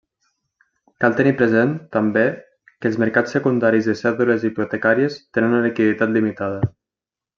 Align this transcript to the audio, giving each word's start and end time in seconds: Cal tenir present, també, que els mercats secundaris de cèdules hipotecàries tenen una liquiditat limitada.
Cal 1.03 1.17
tenir 1.17 1.33
present, 1.41 1.75
també, 1.97 2.23
que 2.71 2.89
els 2.91 2.97
mercats 3.03 3.35
secundaris 3.37 3.91
de 3.91 3.95
cèdules 4.01 4.49
hipotecàries 4.51 5.19
tenen 5.39 5.55
una 5.55 5.61
liquiditat 5.67 6.17
limitada. 6.17 6.65